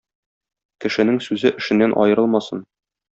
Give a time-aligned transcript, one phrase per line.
[0.85, 2.65] Кешенең сүзе эшеннән аерылмасын.